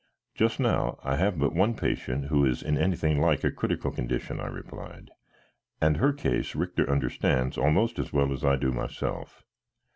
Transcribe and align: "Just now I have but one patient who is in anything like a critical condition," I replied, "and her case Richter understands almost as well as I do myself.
"Just 0.33 0.59
now 0.59 0.97
I 1.03 1.15
have 1.17 1.37
but 1.37 1.53
one 1.53 1.75
patient 1.75 2.25
who 2.29 2.43
is 2.43 2.63
in 2.63 2.75
anything 2.75 3.21
like 3.21 3.43
a 3.43 3.51
critical 3.51 3.91
condition," 3.91 4.39
I 4.39 4.47
replied, 4.47 5.11
"and 5.79 5.97
her 5.97 6.11
case 6.11 6.55
Richter 6.55 6.89
understands 6.89 7.55
almost 7.55 7.99
as 7.99 8.11
well 8.11 8.33
as 8.33 8.43
I 8.43 8.55
do 8.55 8.71
myself. 8.71 9.43